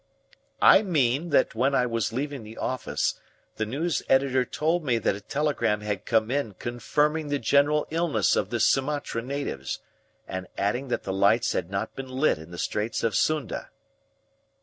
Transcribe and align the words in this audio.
"I 0.63 0.81
mean 0.81 1.29
that 1.29 1.53
when 1.53 1.75
I 1.75 1.85
was 1.85 2.11
leaving 2.11 2.41
the 2.41 2.57
office 2.57 3.19
the 3.57 3.67
news 3.67 4.01
editor 4.09 4.43
told 4.43 4.83
me 4.83 4.97
that 4.97 5.15
a 5.15 5.21
telegram 5.21 5.81
had 5.81 6.07
come 6.07 6.31
in 6.31 6.55
confirming 6.55 7.27
the 7.27 7.37
general 7.37 7.85
illness 7.91 8.35
of 8.35 8.49
the 8.49 8.59
Sumatra 8.59 9.21
natives, 9.21 9.77
and 10.27 10.47
adding 10.57 10.87
that 10.87 11.03
the 11.03 11.13
lights 11.13 11.53
had 11.53 11.69
not 11.69 11.95
been 11.95 12.09
lit 12.09 12.39
in 12.39 12.49
the 12.49 12.57
Straits 12.57 13.03
of 13.03 13.13
Sunda." 13.15 13.69